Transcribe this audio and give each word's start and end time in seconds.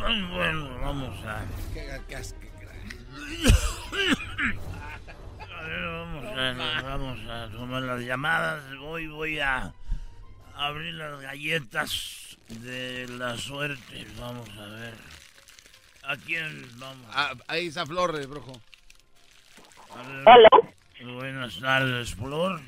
Bueno, 0.00 0.78
vamos 0.80 1.24
a. 1.26 1.44
¿qué- 1.74 2.00
qué 2.08 2.16
has- 2.16 2.32
qué- 2.34 2.50
A 5.54 5.62
ver, 5.62 5.82
vamos 5.84 6.24
a, 6.26 6.82
vamos 6.82 7.18
a 7.28 7.48
tomar 7.50 7.82
las 7.82 8.00
llamadas. 8.00 8.62
Hoy 8.80 9.06
voy 9.08 9.38
a 9.40 9.72
abrir 10.56 10.94
las 10.94 11.20
galletas 11.20 12.36
de 12.48 13.06
la 13.08 13.36
suerte. 13.36 14.06
Vamos 14.18 14.48
a 14.58 14.66
ver. 14.66 14.94
¿A 16.04 16.16
quién 16.16 16.66
vamos? 16.78 17.06
Ah, 17.12 17.34
ahí 17.46 17.66
está 17.68 17.84
Flor, 17.86 18.16
el 18.16 18.26
brujo. 18.26 18.52
A 19.96 20.02
ver. 20.08 20.24
Hola, 20.28 20.48
Buenas 21.14 21.58
tardes, 21.60 22.14
Flor. 22.14 22.60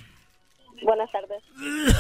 buenas 0.83 1.11
tardes. 1.11 1.43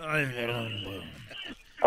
Ay, 0.00 0.26
perdón. 0.26 1.17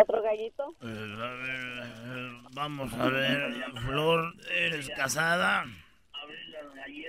¿Otro 0.02 0.22
gallito? 0.22 0.76
Eh, 0.82 1.18
a 1.22 1.30
ver, 1.34 2.34
vamos 2.54 2.94
a 2.94 3.08
ver, 3.10 3.54
Flor, 3.86 4.34
¿eres 4.50 4.90
casada? 4.96 5.66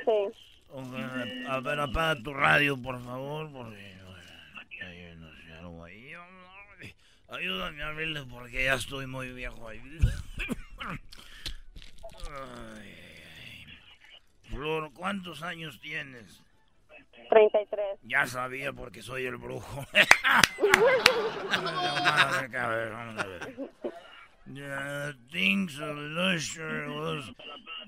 Sí. 0.04 1.46
A 1.48 1.60
ver, 1.60 1.80
apaga 1.80 2.22
tu 2.22 2.34
radio, 2.34 2.80
por 2.80 3.02
favor, 3.02 3.50
porque... 3.52 3.96
bueno, 4.04 4.30
ay, 4.82 5.16
no 5.16 5.32
sé, 5.36 5.52
algo 5.54 5.84
ahí. 5.84 6.12
Ayúdame 7.28 7.82
a 7.82 7.88
abrirle 7.88 8.24
porque 8.24 8.64
ya 8.64 8.74
estoy 8.74 9.06
muy 9.06 9.32
viejo 9.32 9.68
ahí. 9.68 9.80
Ay, 10.80 10.98
ay. 12.30 13.66
Flor, 14.50 14.92
¿cuántos 14.92 15.42
años 15.42 15.80
tienes? 15.80 16.42
33. 17.30 18.00
Ya 18.02 18.26
sabía 18.26 18.72
porque 18.72 19.02
soy 19.02 19.24
el 19.24 19.36
brujo. 19.36 19.86
Vamos 22.24 22.36
a 22.36 22.40
ver, 22.42 22.56
a 22.56 22.68
ver, 22.68 22.90
vamos 22.92 23.22
a 23.22 23.26
ver. 23.26 23.70
The 24.44 25.14
things 25.30 25.78
of 25.78 25.96
was- 25.96 27.32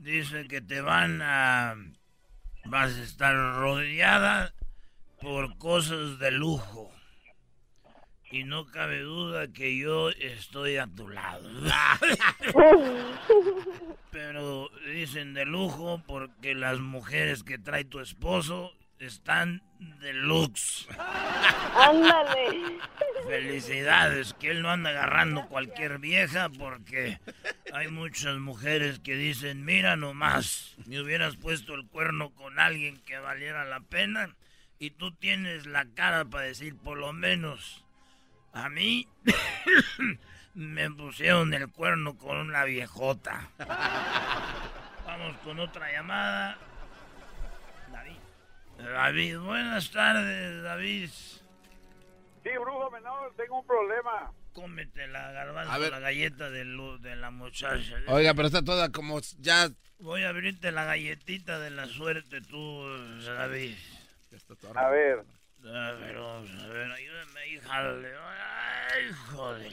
dice 0.00 0.46
que 0.48 0.60
te 0.60 0.80
van 0.80 1.20
a... 1.22 1.74
Vas 2.66 2.96
a 2.96 3.02
estar 3.02 3.34
rodeada 3.56 4.54
por 5.20 5.58
cosas 5.58 6.18
de 6.18 6.30
lujo. 6.30 6.90
Y 8.30 8.44
no 8.44 8.66
cabe 8.66 9.00
duda 9.00 9.48
que 9.52 9.76
yo 9.76 10.10
estoy 10.10 10.78
a 10.78 10.86
tu 10.86 11.08
lado. 11.08 11.48
Pero 14.10 14.70
dicen 14.86 15.34
de 15.34 15.44
lujo 15.44 16.02
porque 16.06 16.54
las 16.54 16.78
mujeres 16.80 17.42
que 17.42 17.58
trae 17.58 17.84
tu 17.84 18.00
esposo 18.00 18.72
están 18.98 19.62
deluxe. 20.00 20.86
Ándale. 21.74 22.78
Felicidades, 23.26 24.34
que 24.34 24.50
él 24.50 24.62
no 24.62 24.70
anda 24.70 24.90
agarrando 24.90 25.46
cualquier 25.46 25.98
vieja 25.98 26.48
porque 26.50 27.20
hay 27.72 27.88
muchas 27.88 28.36
mujeres 28.36 29.00
que 29.00 29.14
dicen, 29.14 29.64
mira 29.64 29.96
nomás, 29.96 30.74
me 30.86 31.00
hubieras 31.00 31.36
puesto 31.36 31.74
el 31.74 31.86
cuerno 31.86 32.30
con 32.30 32.58
alguien 32.58 32.98
que 32.98 33.18
valiera 33.18 33.64
la 33.64 33.80
pena 33.80 34.34
y 34.78 34.90
tú 34.90 35.12
tienes 35.12 35.66
la 35.66 35.86
cara 35.94 36.24
para 36.24 36.44
decir 36.44 36.76
por 36.76 36.98
lo 36.98 37.12
menos, 37.12 37.84
a 38.52 38.68
mí 38.68 39.08
me 40.54 40.90
pusieron 40.90 41.52
el 41.54 41.68
cuerno 41.68 42.16
con 42.16 42.36
una 42.36 42.64
viejota. 42.64 43.48
Vamos 45.06 45.36
con 45.44 45.60
otra 45.60 45.90
llamada. 45.90 46.58
David. 48.78 49.38
Buenas 49.38 49.90
tardes, 49.90 50.62
David. 50.62 51.08
Sí, 51.10 52.50
brujo 52.60 52.90
menor, 52.90 53.32
tengo 53.36 53.60
un 53.60 53.66
problema. 53.66 54.32
Cómete 54.52 55.06
la 55.08 55.32
garbanzo, 55.32 55.90
la 55.90 55.98
galleta 55.98 56.50
de, 56.50 56.64
lu- 56.64 56.98
de 56.98 57.16
la 57.16 57.30
muchacha. 57.30 57.96
Oiga, 58.08 58.34
pero 58.34 58.46
está 58.48 58.62
toda 58.62 58.90
como 58.90 59.20
ya. 59.40 59.68
Voy 59.98 60.22
a 60.24 60.28
abrirte 60.28 60.70
la 60.72 60.84
galletita 60.84 61.58
de 61.58 61.70
la 61.70 61.86
suerte, 61.86 62.40
tú, 62.42 62.84
David. 63.24 63.74
ya 64.30 64.36
está 64.36 64.54
toda- 64.56 64.78
A 64.80 64.90
ver, 64.90 65.24
A 65.66 65.92
ver, 65.92 66.16
vamos 66.16 66.50
a 66.62 66.66
ver, 66.68 66.90
ayúdame, 66.92 67.48
hija. 67.48 67.90
Ay, 68.92 69.12
joder. 69.32 69.72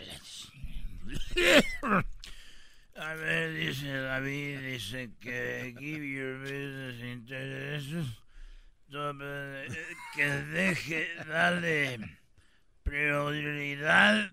A 2.96 3.14
ver, 3.16 3.54
dice 3.54 3.88
David, 3.94 4.60
dice 4.60 5.10
que 5.20 5.74
give 5.80 6.06
your 6.08 6.40
business 6.40 7.02
intereses. 7.04 8.06
Sobre- 8.92 9.68
Que 10.16 10.26
deje, 10.28 11.16
dale 11.28 12.20
prioridad, 12.84 14.32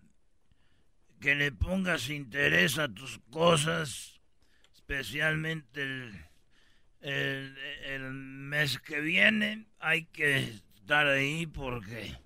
que 1.21 1.35
le 1.35 1.53
pongas 1.53 2.09
interés 2.11 2.79
a 2.79 2.89
tus 2.89 3.21
cosas, 3.31 4.21
especialmente 4.75 5.83
el, 5.83 6.25
el, 7.03 7.57
el 7.85 8.13
mes 8.13 8.79
que 8.81 9.01
viene. 9.01 9.67
Hay 9.79 10.07
que 10.07 10.39
estar 10.39 11.07
ahí 11.07 11.47
porque 11.47 12.17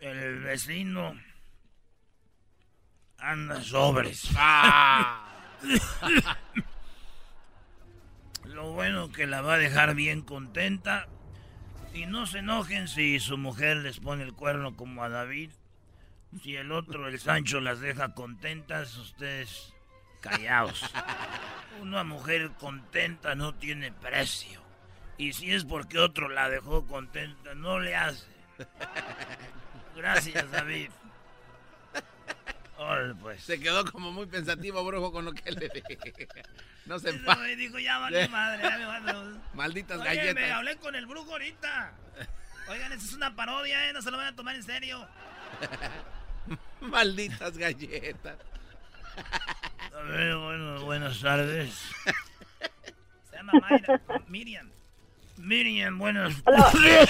el 0.00 0.40
vecino 0.40 1.18
anda 3.18 3.62
sobres. 3.62 4.28
Lo 8.54 8.70
bueno 8.70 9.10
que 9.10 9.26
la 9.26 9.42
va 9.42 9.54
a 9.54 9.58
dejar 9.58 9.96
bien 9.96 10.22
contenta. 10.22 11.08
Y 11.92 12.06
no 12.06 12.24
se 12.26 12.38
enojen 12.38 12.86
si 12.86 13.18
su 13.18 13.36
mujer 13.36 13.78
les 13.78 13.98
pone 13.98 14.22
el 14.22 14.32
cuerno 14.32 14.76
como 14.76 15.02
a 15.02 15.08
David. 15.08 15.50
Si 16.40 16.54
el 16.54 16.70
otro, 16.70 17.08
el 17.08 17.18
Sancho, 17.18 17.60
las 17.60 17.80
deja 17.80 18.14
contentas, 18.14 18.96
ustedes 18.96 19.74
callados. 20.20 20.88
Una 21.82 22.04
mujer 22.04 22.52
contenta 22.58 23.34
no 23.34 23.54
tiene 23.56 23.90
precio. 23.90 24.62
Y 25.18 25.32
si 25.32 25.52
es 25.52 25.64
porque 25.64 25.98
otro 25.98 26.28
la 26.28 26.48
dejó 26.48 26.86
contenta, 26.86 27.56
no 27.56 27.80
le 27.80 27.96
hace. 27.96 28.26
Gracias, 29.96 30.48
David. 30.52 30.90
Pues. 33.34 33.44
Se 33.44 33.60
quedó 33.60 33.84
como 33.90 34.12
muy 34.12 34.26
pensativo, 34.26 34.84
brujo, 34.84 35.12
con 35.12 35.24
lo 35.24 35.32
que 35.32 35.50
le 35.52 35.68
dije. 35.68 35.98
No 36.86 36.98
se 36.98 37.10
Y 37.14 37.18
pa. 37.20 37.34
luego 37.36 37.56
dijo, 37.56 37.78
ya 37.78 37.96
vale 37.98 38.28
madre. 38.28 38.62
ya 38.62 38.76
me 38.76 38.84
vale. 38.84 39.12
Malditas 39.54 39.98
Oye, 40.00 40.10
me 40.10 40.16
galletas. 40.16 40.50
hablé 40.52 40.76
con 40.76 40.94
el 40.94 41.06
brujo 41.06 41.32
ahorita. 41.32 41.92
Oigan, 42.68 42.92
esa 42.92 43.04
es 43.06 43.12
una 43.14 43.34
parodia, 43.34 43.88
¿eh? 43.88 43.92
No 43.94 44.02
se 44.02 44.10
lo 44.10 44.18
van 44.18 44.26
a 44.26 44.36
tomar 44.36 44.54
en 44.54 44.62
serio. 44.62 45.08
Malditas 46.82 47.56
galletas. 47.56 48.36
A 49.96 50.02
ver, 50.02 50.36
bueno, 50.36 50.84
buenas 50.84 51.18
tardes. 51.20 51.72
Se 53.30 53.36
llama 53.36 53.52
Mayra. 53.62 54.00
Miriam. 54.28 54.70
Miriam, 55.38 55.98
buenas. 55.98 56.34
¡Eh, 56.36 57.06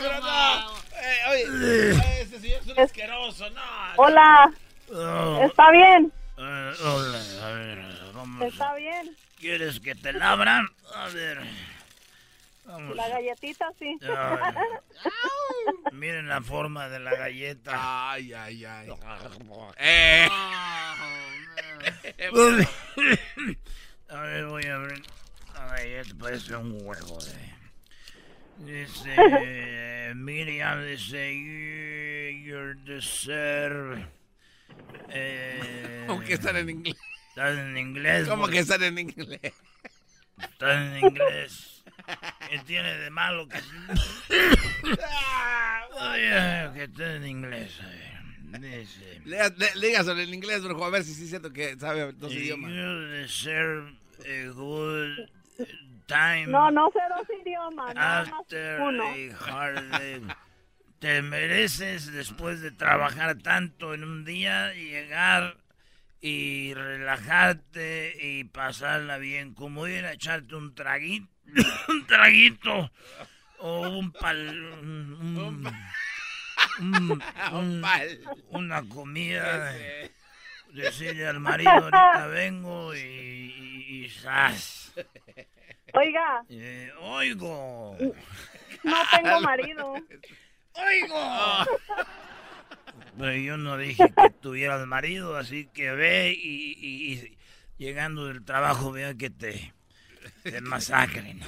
pero 0.00 0.20
no! 0.20 0.76
Eh, 0.96 1.18
oye, 1.30 2.20
ese 2.22 2.40
señor 2.40 2.60
es 2.62 2.66
un 2.66 2.78
asqueroso, 2.80 3.50
no. 3.50 3.62
Hola, 3.96 4.52
¿está 4.88 5.70
bien? 5.70 6.12
eh, 6.38 6.72
hola, 6.84 7.20
a 7.42 7.50
ver, 7.52 7.78
vamos. 8.14 8.52
¿Está 8.52 8.74
bien? 8.74 9.16
¿Quieres 9.38 9.80
que 9.80 9.94
te 9.94 10.12
labran? 10.12 10.66
A 10.94 11.08
ver. 11.08 11.40
Vamos. 12.64 12.96
La 12.96 13.08
galletita, 13.08 13.70
sí. 13.78 13.98
Ay. 14.02 14.54
Miren 15.92 16.28
la 16.28 16.40
forma 16.40 16.88
de 16.88 16.98
la 16.98 17.14
galleta. 17.14 18.10
Ay, 18.12 18.32
ay, 18.32 18.64
ay. 18.64 18.88
Eh. 19.78 20.28
voy 24.48 24.64
a 24.64 24.74
abrir. 24.76 25.02
Ay, 25.54 25.92
esto 25.92 26.16
parece 26.18 26.56
un 26.56 26.78
huevo. 26.86 27.18
Dice. 28.58 30.12
Miriam 30.14 30.84
dice. 30.86 31.34
"You- 31.34 31.84
You're 32.44 32.74
deserve. 32.84 34.06
Eh, 35.10 36.04
¿Cómo 36.06 36.20
que 36.22 36.34
están 36.34 36.56
en 36.56 36.70
inglés? 36.70 36.96
Estás 37.30 37.58
en 37.58 37.76
inglés. 37.78 38.28
¿Cómo 38.28 38.46
que 38.48 38.58
están 38.58 38.82
en 38.82 38.98
inglés? 38.98 39.52
Estás 40.38 40.76
en 40.76 41.04
inglés. 41.04 41.84
¿Qué 42.50 42.58
tiene 42.66 42.96
de 42.98 43.10
malo 43.10 43.48
que.? 43.48 43.58
Oye, 46.00 46.70
que 46.74 46.84
esté 46.84 47.16
en 47.16 47.26
inglés. 47.26 47.80
Dice. 48.60 49.20
Dígaselo 49.80 50.20
en 50.20 50.32
inglés, 50.34 50.62
brujo, 50.62 50.84
a 50.84 50.90
ver 50.90 51.02
si 51.02 51.14
sí 51.14 51.24
es 51.24 51.30
cierto 51.30 51.52
que 51.52 51.76
sabe 51.78 52.12
dos 52.12 52.32
You 52.32 52.38
idiomas. 52.40 52.70
deserve 53.10 53.94
a 54.20 54.48
good 54.52 55.28
time. 56.06 56.46
No, 56.46 56.70
no 56.70 56.88
sé 56.92 57.00
dos 57.16 57.26
idiomas, 57.42 57.94
nada 57.94 58.24
más 58.24 58.40
After 58.40 58.80
uno. 58.80 59.04
a 59.04 59.50
hard 59.50 59.90
day. 59.98 60.20
Te 61.00 61.20
mereces 61.22 62.10
después 62.12 62.60
de 62.60 62.70
trabajar 62.70 63.36
tanto 63.38 63.92
en 63.94 64.04
un 64.04 64.24
día 64.24 64.72
llegar 64.72 65.56
y 66.20 66.72
relajarte 66.72 68.16
y 68.20 68.44
pasarla 68.44 69.18
bien, 69.18 69.52
como 69.54 69.86
ir 69.86 70.06
a 70.06 70.12
echarte 70.14 70.54
un 70.54 70.74
traguito, 70.74 71.28
un 71.88 72.06
traguito 72.06 72.90
o 73.58 73.88
un 73.90 74.12
pal, 74.12 74.48
un- 74.80 75.12
un- 75.20 75.72
un- 76.80 77.22
un- 77.52 77.80
pal. 77.82 78.18
una 78.50 78.82
comida. 78.88 79.74
Decirle 80.72 81.26
al 81.26 81.38
marido 81.38 81.70
ahorita 81.70 82.26
vengo 82.28 82.94
y, 82.96 82.98
y, 82.98 84.04
y 84.06 84.08
zas. 84.10 84.92
Oiga, 85.92 86.42
Eh, 86.48 86.90
oigo. 87.00 87.96
no 88.82 88.96
tengo 89.14 89.40
marido. 89.42 89.94
¡Oigo! 90.76 91.16
Pero 93.18 93.32
yo 93.36 93.56
no 93.56 93.76
dije 93.76 94.12
que 94.12 94.30
tuvieras 94.30 94.86
marido, 94.86 95.36
así 95.36 95.66
que 95.72 95.92
ve 95.92 96.32
y, 96.36 96.72
y- 96.78 97.12
y 97.14 97.38
llegando 97.78 98.26
del 98.26 98.44
trabajo 98.44 98.90
vea 98.92 99.14
que 99.14 99.30
te, 99.30 99.72
te 100.42 100.60
masacren. 100.60 101.40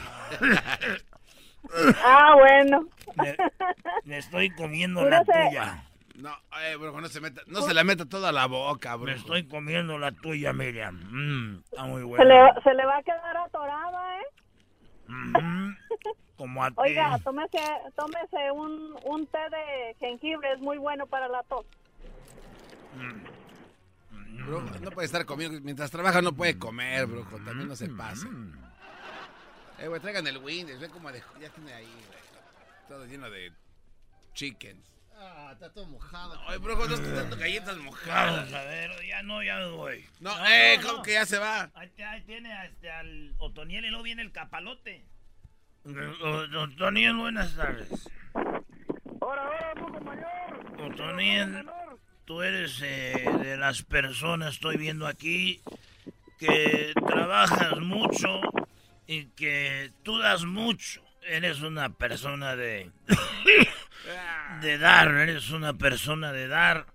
Ah, 2.04 2.34
bueno. 2.38 2.86
Me, 3.16 3.36
me 4.04 4.18
estoy 4.18 4.50
comiendo 4.50 5.04
la 5.08 5.24
tuya. 5.24 5.82
No, 6.14 6.30
eh, 6.62 6.76
brujo, 6.76 7.00
no 7.00 7.08
se 7.08 7.20
meta, 7.20 7.42
no 7.46 7.60
se 7.62 7.74
la 7.74 7.84
meta 7.84 8.06
toda 8.06 8.32
la 8.32 8.46
boca, 8.46 8.96
Me 8.96 9.04
brujo. 9.04 9.18
estoy 9.18 9.46
comiendo 9.48 9.98
la 9.98 10.12
tuya, 10.12 10.52
Miriam. 10.52 10.94
Mm, 11.10 11.58
está 11.64 11.82
muy 11.84 12.00
Se 12.02 12.06
buena. 12.06 12.24
le, 12.54 12.62
se 12.62 12.74
le 12.74 12.86
va 12.86 12.96
a 12.98 13.02
quedar 13.02 13.36
atorada, 13.36 14.20
¿eh? 14.20 14.24
Ujú, 15.08 15.40
Como 16.36 16.62
a. 16.62 16.70
Oiga, 16.76 17.18
tómese, 17.24 17.58
tómese 17.94 18.50
un, 18.52 18.94
un 19.04 19.26
té 19.26 19.38
de 19.50 19.96
jengibre, 19.98 20.52
es 20.52 20.60
muy 20.60 20.78
bueno 20.78 21.06
para 21.06 21.28
la 21.28 21.42
tos. 21.44 21.64
Brujo, 24.44 24.78
no 24.80 24.90
puede 24.90 25.06
estar 25.06 25.24
comiendo. 25.24 25.60
Mientras 25.62 25.90
trabaja 25.90 26.22
no 26.22 26.32
puede 26.32 26.58
comer, 26.58 27.06
brujo. 27.06 27.36
También 27.38 27.68
no 27.68 27.76
se 27.76 27.88
pase. 27.88 28.26
Eh, 29.78 29.88
güey, 29.88 30.00
traigan 30.00 30.26
el 30.26 30.38
Windows. 30.38 30.78
Ve 30.78 30.88
como 30.88 31.10
de, 31.10 31.22
ya 31.40 31.48
tiene 31.50 31.72
ahí, 31.72 31.84
güey. 31.84 32.20
Todo 32.88 33.06
lleno 33.06 33.28
de 33.30 33.52
chickens. 34.34 34.86
Ah, 35.18 35.50
está 35.52 35.72
todo 35.72 35.86
mojado. 35.86 36.38
Ay, 36.46 36.58
brujo, 36.58 36.86
no 36.86 36.94
estoy 36.94 37.12
dando 37.12 37.36
galletas 37.36 37.76
mojadas. 37.78 38.52
A 38.52 38.64
ver, 38.64 38.90
ya 39.06 39.22
no, 39.22 39.42
ya 39.42 39.56
me 39.56 39.70
voy. 39.70 40.04
No, 40.20 40.30
eh, 40.46 40.76
no, 40.76 40.82
¿cómo 40.82 40.98
no. 40.98 41.02
que 41.02 41.14
ya 41.14 41.24
se 41.24 41.38
va? 41.38 41.70
Ahí, 41.74 41.90
ahí 42.02 42.20
tiene 42.22 42.66
este, 42.66 42.90
al 42.90 43.34
Otoniel 43.38 43.86
y 43.86 43.88
luego 43.88 44.04
viene 44.04 44.22
el 44.22 44.30
capalote. 44.32 45.04
Otoniel, 45.86 47.14
buenas 47.14 47.54
tardes. 47.54 48.08
Ahora, 48.34 49.44
ahora, 49.44 49.72
brujo 49.74 50.00
mayor. 50.00 50.92
Otoniel, 50.92 51.64
tú 52.24 52.42
eres 52.42 52.80
eh, 52.82 53.24
de 53.40 53.56
las 53.56 53.82
personas, 53.82 54.54
estoy 54.54 54.78
viendo 54.78 55.06
aquí, 55.06 55.60
que 56.40 56.92
trabajas 57.06 57.78
mucho 57.78 58.40
y 59.06 59.26
que 59.26 59.92
tú 60.02 60.18
das 60.18 60.44
mucho. 60.44 61.02
Eres 61.22 61.60
una 61.60 61.90
persona 61.90 62.56
de, 62.56 62.90
de 64.60 64.78
dar, 64.78 65.14
eres 65.14 65.50
una 65.50 65.74
persona 65.74 66.32
de 66.32 66.48
dar, 66.48 66.86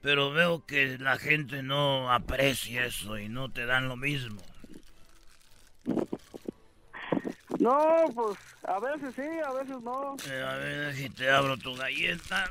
pero 0.00 0.32
veo 0.32 0.66
que 0.66 0.98
la 0.98 1.18
gente 1.18 1.62
no 1.62 2.12
aprecia 2.12 2.84
eso 2.84 3.16
y 3.16 3.28
no 3.28 3.52
te 3.52 3.64
dan 3.64 3.86
lo 3.86 3.96
mismo. 3.96 4.42
No, 7.60 8.06
pues 8.14 8.38
a 8.64 8.80
veces 8.80 9.14
sí, 9.14 9.22
a 9.46 9.52
veces 9.52 9.82
no. 9.82 10.16
Eh, 10.28 10.42
a 10.42 10.54
ver 10.56 10.94
si 10.94 11.10
te 11.10 11.30
abro 11.30 11.56
tu 11.58 11.74
galleta. 11.76 12.48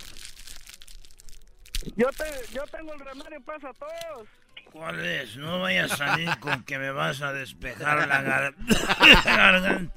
Yo 1.95 2.07
te, 2.11 2.25
yo 2.53 2.63
tengo 2.67 2.93
el 2.93 2.99
remedio 2.99 3.41
para 3.41 3.73
todos. 3.73 4.27
¿Cuál 4.71 5.03
es? 5.03 5.35
No 5.37 5.59
vayas 5.61 5.91
a 5.93 5.97
salir 5.97 6.29
con 6.39 6.63
que 6.63 6.77
me 6.77 6.91
vas 6.91 7.21
a 7.23 7.33
despejar 7.33 8.07
la 8.07 8.21
gar- 8.21 8.55
garganta. 9.25 9.93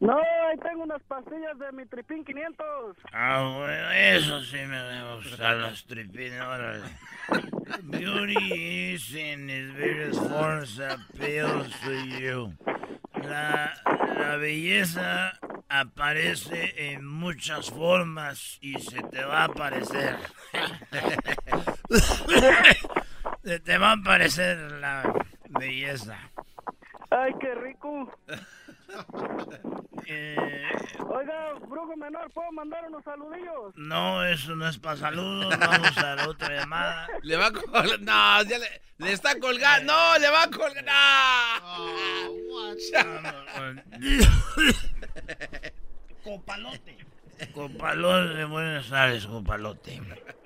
No, 0.00 0.16
ahí 0.18 0.58
tengo 0.62 0.82
unas 0.84 1.02
pastillas 1.02 1.58
de 1.58 1.72
mi 1.72 1.86
tripín 1.86 2.24
500. 2.24 2.96
Ah, 3.12 3.54
bueno, 3.56 3.90
eso 3.92 4.42
sí 4.44 4.56
me 4.58 5.14
gusta, 5.16 5.54
las 5.54 5.84
tripines, 5.84 6.40
órale. 6.42 6.84
Beauty 7.82 8.92
is 8.94 9.14
in 9.14 9.48
its 9.48 9.72
various 9.74 10.16
forms 10.18 10.78
appeals 10.80 11.68
to 11.82 11.92
you. 12.18 12.52
La, 13.22 13.74
la 14.18 14.36
belleza 14.36 15.38
aparece 15.68 16.92
en 16.92 17.06
muchas 17.06 17.70
formas 17.70 18.58
y 18.60 18.74
se 18.80 19.02
te 19.02 19.24
va 19.24 19.42
a 19.42 19.44
aparecer. 19.44 20.16
se 23.44 23.60
te 23.60 23.78
va 23.78 23.90
a 23.90 23.94
aparecer 23.94 24.58
la 24.72 25.02
belleza. 25.48 26.18
Ay, 27.10 27.32
qué 27.40 27.54
rico. 27.54 28.10
Eh, 30.06 30.49
Oiga, 31.12 31.54
brujo 31.66 31.96
menor, 31.96 32.30
¿puedo 32.32 32.52
mandar 32.52 32.84
unos 32.86 33.02
saludillos? 33.02 33.74
no, 33.74 34.24
eso 34.24 34.54
no 34.54 34.68
es 34.68 34.78
para 34.78 34.96
saludos. 34.96 35.58
Vamos 35.58 35.98
a 35.98 36.14
la 36.14 36.28
otra 36.28 36.54
llamada. 36.54 37.08
Le 37.22 37.36
va 37.36 37.46
a 37.48 37.52
colgar. 37.52 38.00
No, 38.00 38.42
ya 38.44 38.58
le, 38.58 38.80
le 38.98 39.12
está 39.12 39.36
colgando. 39.40 39.92
No, 39.92 40.18
le 40.20 40.30
va 40.30 40.44
a 40.44 40.50
colgar. 40.50 41.62
Copalote. 46.22 46.96
Copalote, 47.54 48.44
buenas 48.44 48.88
tardes, 48.88 49.26
Copalote. 49.26 50.00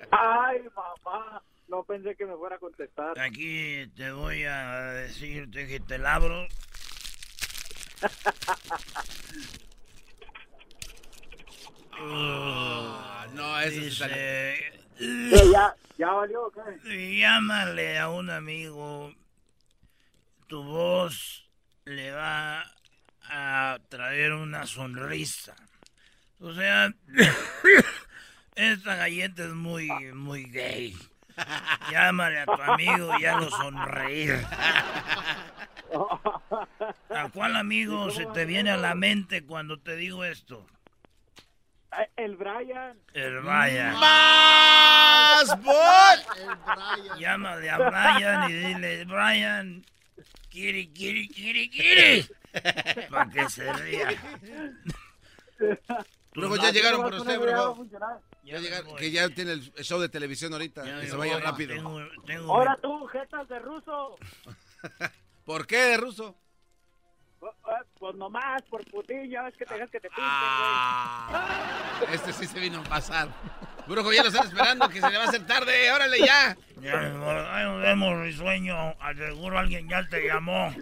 Ay, 0.09 0.61
papá. 0.73 1.43
No 1.67 1.83
pensé 1.83 2.15
que 2.15 2.25
me 2.25 2.35
fuera 2.37 2.55
a 2.55 2.59
contestar. 2.59 3.19
Aquí 3.19 3.85
te 3.95 4.11
voy 4.11 4.45
a 4.45 4.93
decirte 4.93 5.67
que 5.67 5.79
te 5.79 5.99
labro. 5.99 6.47
Ah, 11.97 13.27
no, 13.33 13.59
eso 13.59 13.75
sí 13.75 13.81
Dice, 13.85 15.51
¿Ya, 15.51 15.75
ya 15.97 16.11
valió 16.11 16.45
o 16.45 16.51
qué? 16.51 17.17
llámale 17.17 17.99
a 17.99 18.09
un 18.09 18.29
amigo. 18.29 19.13
Tu 20.47 20.63
voz 20.63 21.49
le 21.85 22.11
va 22.11 22.63
a 23.29 23.77
traer 23.89 24.33
una 24.33 24.65
sonrisa. 24.65 25.55
O 26.39 26.53
sea, 26.53 26.93
esta 28.55 28.95
galleta 28.95 29.43
es 29.43 29.53
muy, 29.53 29.89
muy 30.13 30.45
gay. 30.45 30.95
Llámale 31.91 32.39
a 32.39 32.45
tu 32.45 32.61
amigo 32.61 33.17
y 33.19 33.25
hazlo 33.25 33.49
sonreír. 33.49 34.45
¿A 37.09 37.29
cuál 37.29 37.55
amigo 37.55 38.09
se 38.11 38.25
te 38.27 38.45
viene 38.45 38.71
a 38.71 38.77
la 38.77 38.95
mente 38.95 39.45
cuando 39.45 39.79
te 39.79 39.95
digo 39.95 40.23
esto? 40.23 40.65
El 42.15 42.35
Brian. 42.35 42.97
El 43.13 43.39
Brian. 43.41 43.93
¡Más! 43.99 45.61
¡Bol! 45.61 46.19
El 46.37 46.55
Brian. 46.55 47.19
Llámale 47.19 47.69
a 47.69 47.77
Brian 47.77 48.49
y 48.49 48.53
dile, 48.53 49.05
Brian, 49.05 49.85
quiere, 50.49 50.91
quiere, 50.91 51.27
quiere, 51.27 51.69
quiere. 51.69 52.25
Para 53.09 53.29
que 53.29 53.49
se 53.49 53.73
ría. 53.73 54.09
Brujo, 56.33 56.55
ya 56.57 56.71
llegaron 56.71 57.01
por 57.01 57.13
usted, 57.13 57.39
funcionar. 57.75 58.19
Ya 58.43 58.59
llegaron, 58.59 58.95
que 58.95 59.11
ya 59.11 59.29
tiene 59.29 59.53
el 59.53 59.61
show 59.83 59.99
de 59.99 60.09
televisión 60.09 60.53
ahorita. 60.53 60.85
Ya 60.85 61.01
que 61.01 61.07
se 61.07 61.15
vaya 61.15 61.33
voy. 61.35 61.41
rápido. 61.41 61.73
Tengo, 61.75 61.99
tengo 62.25 62.53
Ahora 62.53 62.77
tú, 62.81 63.05
jetas 63.07 63.47
de 63.47 63.59
ruso. 63.59 64.17
¿Por 65.45 65.65
qué 65.67 65.77
de 65.77 65.97
ruso? 65.97 66.35
Pues 67.99 68.15
nomás, 68.15 68.61
por 68.63 68.83
putilla, 68.91 69.47
es 69.47 69.55
que 69.55 69.65
te 69.65 69.73
dejas 69.73 69.89
que 69.89 69.99
te 69.99 70.09
pinten, 70.09 70.25
güey. 70.25 70.31
Ah, 70.31 72.01
este 72.11 72.33
sí 72.33 72.45
se 72.45 72.59
vino 72.59 72.79
a 72.79 72.83
pasar. 72.83 73.29
Brujo, 73.87 74.11
ya 74.11 74.23
lo 74.23 74.29
están 74.29 74.47
esperando, 74.47 74.89
que 74.89 74.99
se 74.99 75.09
le 75.09 75.17
va 75.17 75.23
a 75.23 75.27
hacer 75.27 75.45
tarde. 75.45 75.91
¡Órale, 75.91 76.19
ya! 76.19 76.57
Ya, 76.81 77.01
nos 77.09 77.81
vemos, 77.81 78.19
risueño. 78.21 78.95
Al 78.99 79.17
seguro 79.17 79.57
alguien 79.59 79.87
ya 79.87 80.07
te 80.07 80.27
llamó. 80.27 80.67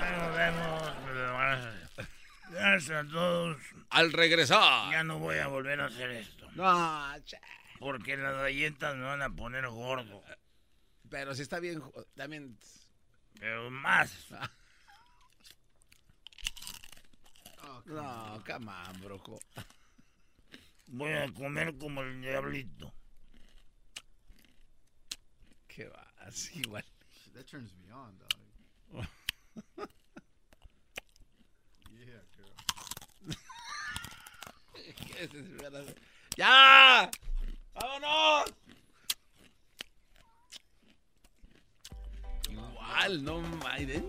ahí 0.00 0.18
nos 0.18 0.36
vemos. 0.36 0.80
Gracias 2.50 3.06
a 3.06 3.08
todos. 3.08 3.56
Al 3.90 4.12
regresar. 4.12 4.90
Ya 4.90 5.02
no 5.02 5.18
voy 5.18 5.38
a 5.38 5.46
volver 5.46 5.80
a 5.80 5.86
hacer 5.86 6.10
esto. 6.10 6.46
No, 6.54 7.14
cha. 7.24 7.40
Porque 7.78 8.16
las 8.16 8.34
galletas 8.36 8.96
me 8.96 9.04
van 9.04 9.22
a 9.22 9.30
poner 9.30 9.66
gordo. 9.68 10.22
Pero 11.10 11.34
si 11.34 11.42
está 11.42 11.60
bien, 11.60 11.82
también... 12.14 12.56
Pero 13.38 13.70
más. 13.70 14.28
No, 17.86 18.42
come 18.46 18.70
on, 18.70 19.00
brujo. 19.00 19.38
Voy 20.88 21.12
a 21.12 21.32
comer 21.32 21.76
como 21.76 22.02
el 22.02 22.20
diablito. 22.20 22.92
¿Qué 25.66 25.88
va? 25.88 26.06
Así 26.18 26.60
igual. 26.60 26.84
That 27.34 27.46
turns 27.46 27.72
me 27.74 27.92
on, 27.92 28.16
dog. 28.18 28.28
yeah, 31.90 32.22
girl. 32.36 32.54
¿Qué 34.74 35.24
es 35.24 35.34
eso? 35.34 35.94
¡Ya! 36.36 37.10
¡Vámonos! 37.74 38.59
Igual, 43.10 43.24
no 43.24 43.40
Maiden. 43.64 44.04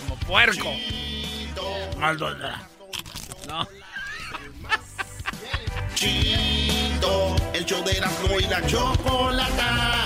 Como 0.00 0.20
puerco. 0.20 0.72
Maldonada. 1.98 2.68
No. 3.48 3.66
Chido, 5.94 7.36
el 7.52 7.64
show 7.64 7.82
de 7.84 7.96
Erasmo 7.96 8.38
y 8.38 8.46
la 8.46 8.64
Chocolata. 8.66 10.05